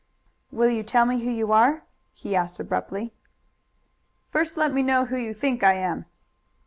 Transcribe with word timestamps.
"Will 0.51 0.69
you 0.71 0.81
tell 0.81 1.05
me 1.05 1.23
who 1.23 1.29
you 1.29 1.51
are?" 1.51 1.83
he 2.11 2.35
asked 2.35 2.59
abruptly. 2.59 3.13
"First 4.31 4.57
let 4.57 4.73
me 4.73 4.81
know 4.81 5.05
who 5.05 5.15
you 5.15 5.31
think 5.31 5.61
I 5.61 5.75
am." 5.75 6.07